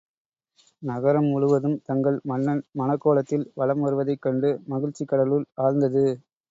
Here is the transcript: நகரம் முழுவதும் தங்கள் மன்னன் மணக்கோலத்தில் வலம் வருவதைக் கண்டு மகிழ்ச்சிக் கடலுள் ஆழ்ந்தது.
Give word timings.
நகரம் 0.83 1.27
முழுவதும் 1.27 1.77
தங்கள் 1.83 2.17
மன்னன் 2.23 2.63
மணக்கோலத்தில் 2.75 3.45
வலம் 3.55 3.81
வருவதைக் 3.81 4.21
கண்டு 4.21 4.51
மகிழ்ச்சிக் 4.67 5.07
கடலுள் 5.07 5.47
ஆழ்ந்தது. 5.61 6.05